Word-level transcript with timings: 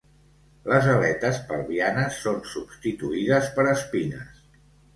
Les 0.71 0.87
aletes 0.93 1.37
pelvianes 1.51 2.17
són 2.25 2.41
substituïdes 2.55 3.53
per 3.59 3.69
espines. 3.77 4.45